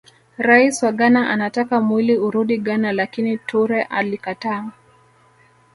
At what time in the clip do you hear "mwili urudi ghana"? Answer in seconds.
1.81-2.93